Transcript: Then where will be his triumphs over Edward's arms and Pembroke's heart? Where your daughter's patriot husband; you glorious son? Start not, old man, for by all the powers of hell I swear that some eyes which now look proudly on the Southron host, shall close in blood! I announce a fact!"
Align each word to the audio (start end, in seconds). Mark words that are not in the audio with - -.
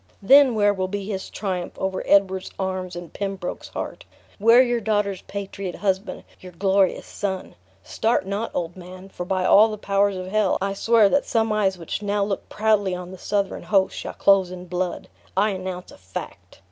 Then 0.23 0.55
where 0.55 0.73
will 0.73 0.87
be 0.87 1.05
his 1.05 1.29
triumphs 1.29 1.77
over 1.77 2.01
Edward's 2.07 2.49
arms 2.57 2.95
and 2.95 3.13
Pembroke's 3.13 3.67
heart? 3.67 4.03
Where 4.39 4.63
your 4.63 4.81
daughter's 4.81 5.21
patriot 5.21 5.75
husband; 5.75 6.23
you 6.39 6.49
glorious 6.49 7.05
son? 7.05 7.53
Start 7.83 8.25
not, 8.25 8.49
old 8.55 8.75
man, 8.75 9.09
for 9.09 9.27
by 9.27 9.45
all 9.45 9.69
the 9.69 9.77
powers 9.77 10.15
of 10.17 10.25
hell 10.25 10.57
I 10.59 10.73
swear 10.73 11.07
that 11.09 11.27
some 11.27 11.51
eyes 11.53 11.77
which 11.77 12.01
now 12.01 12.23
look 12.23 12.49
proudly 12.49 12.95
on 12.95 13.11
the 13.11 13.19
Southron 13.19 13.61
host, 13.61 13.95
shall 13.95 14.13
close 14.13 14.49
in 14.49 14.65
blood! 14.65 15.07
I 15.37 15.51
announce 15.51 15.91
a 15.91 15.99
fact!" 15.99 16.57